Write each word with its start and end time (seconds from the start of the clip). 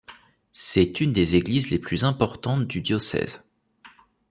C'est 0.51 0.99
une 0.99 1.13
des 1.13 1.35
églises 1.35 1.69
les 1.69 1.77
plus 1.77 2.03
importantes 2.05 2.65
du 2.65 2.81
diocèse. 2.81 3.47